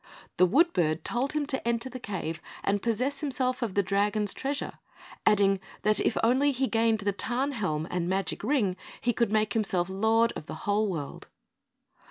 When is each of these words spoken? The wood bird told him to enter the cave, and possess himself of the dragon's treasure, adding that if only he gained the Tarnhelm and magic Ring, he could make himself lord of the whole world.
The 0.37 0.47
wood 0.47 0.73
bird 0.73 1.03
told 1.05 1.33
him 1.33 1.45
to 1.45 1.67
enter 1.67 1.87
the 1.87 1.99
cave, 1.99 2.41
and 2.63 2.81
possess 2.81 3.19
himself 3.19 3.61
of 3.61 3.75
the 3.75 3.83
dragon's 3.83 4.33
treasure, 4.33 4.79
adding 5.27 5.59
that 5.83 5.99
if 5.99 6.17
only 6.23 6.51
he 6.51 6.65
gained 6.65 7.01
the 7.01 7.13
Tarnhelm 7.13 7.85
and 7.91 8.09
magic 8.09 8.43
Ring, 8.43 8.77
he 8.99 9.13
could 9.13 9.31
make 9.31 9.53
himself 9.53 9.89
lord 9.89 10.33
of 10.35 10.47
the 10.47 10.55
whole 10.65 10.87
world. 10.89 11.27